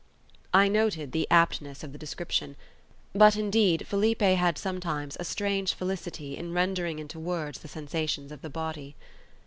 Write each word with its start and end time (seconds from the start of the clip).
I 0.51 0.67
noted 0.67 1.11
the 1.11 1.27
aptness 1.29 1.83
of 1.83 1.91
the 1.91 1.99
description; 1.99 2.55
but, 3.13 3.35
indeed, 3.35 3.85
Felipe 3.85 4.23
had 4.23 4.57
sometimes 4.57 5.15
a 5.19 5.23
strange 5.23 5.75
felicity 5.75 6.35
in 6.35 6.53
rendering 6.53 6.97
into 6.97 7.19
words 7.19 7.59
the 7.59 7.67
sensations 7.67 8.31
of 8.31 8.41
the 8.41 8.49
body. 8.49 8.95